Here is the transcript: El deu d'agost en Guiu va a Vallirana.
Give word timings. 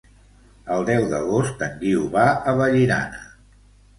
El 0.75 0.85
deu 0.87 1.03
d'agost 1.11 1.61
en 1.67 1.77
Guiu 1.83 2.07
va 2.17 2.25
a 2.53 2.53
Vallirana. 2.61 3.21